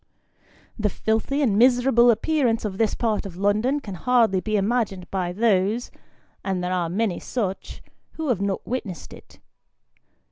The 0.79 0.89
filthy 0.89 1.43
and 1.43 1.59
miserable 1.59 2.09
appearance 2.09 2.65
of 2.65 2.79
this 2.79 2.95
part 2.95 3.23
of 3.27 3.37
London 3.37 3.79
can 3.79 3.93
hardly 3.93 4.39
be 4.41 4.55
imagined 4.57 5.05
by 5.11 5.31
those 5.31 5.91
(and 6.43 6.63
there 6.63 6.73
are 6.73 6.89
many 6.89 7.19
such) 7.19 7.83
who 8.13 8.29
have 8.29 8.41
not 8.41 8.65
witnessed 8.65 9.13
it. 9.13 9.37